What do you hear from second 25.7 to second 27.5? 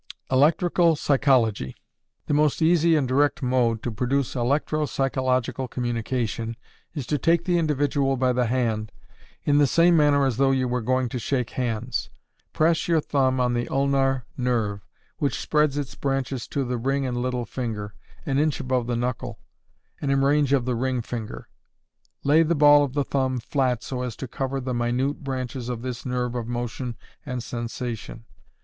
this nerve of motion and